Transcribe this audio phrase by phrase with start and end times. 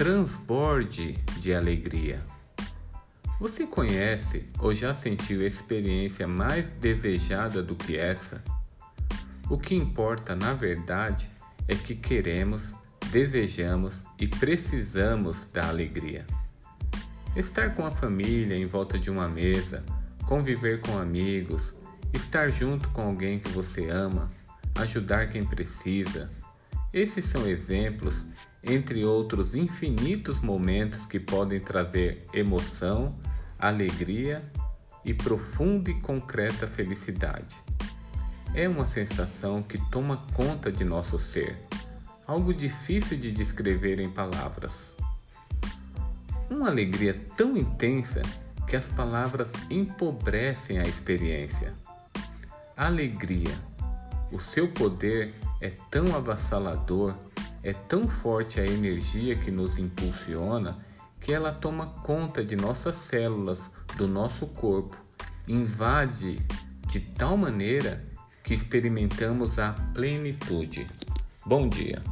[0.00, 2.22] transborde de alegria.
[3.38, 8.42] Você conhece ou já sentiu experiência mais desejada do que essa?
[9.50, 11.30] O que importa, na verdade,
[11.68, 12.72] é que queremos,
[13.10, 16.26] desejamos e precisamos da alegria.
[17.36, 19.84] Estar com a família em volta de uma mesa,
[20.26, 21.74] conviver com amigos,
[22.14, 24.32] estar junto com alguém que você ama,
[24.76, 26.30] ajudar quem precisa.
[26.92, 28.26] Esses são exemplos,
[28.64, 33.16] entre outros infinitos momentos que podem trazer emoção,
[33.58, 34.40] alegria
[35.04, 37.62] e profunda e concreta felicidade.
[38.54, 41.56] É uma sensação que toma conta de nosso ser,
[42.26, 44.96] algo difícil de descrever em palavras.
[46.50, 48.20] Uma alegria tão intensa
[48.66, 51.72] que as palavras empobrecem a experiência.
[52.76, 53.54] Alegria
[54.32, 57.14] o seu poder é tão avassalador,
[57.62, 60.78] é tão forte a energia que nos impulsiona,
[61.20, 64.96] que ela toma conta de nossas células, do nosso corpo,
[65.46, 66.40] invade
[66.88, 68.02] de tal maneira
[68.42, 70.86] que experimentamos a plenitude.
[71.44, 72.02] Bom dia!